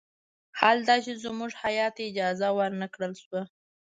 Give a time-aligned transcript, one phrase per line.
[0.59, 3.41] حال دا چې زموږ هیات ته اجازه ور نه کړل شوه.